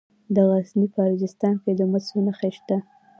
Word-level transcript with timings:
د 0.35 0.35
غزني 0.49 0.87
په 0.93 0.99
اجرستان 1.11 1.55
کې 1.63 1.71
د 1.79 1.81
مسو 1.91 2.17
نښې 2.25 2.49
شته. 2.57 2.77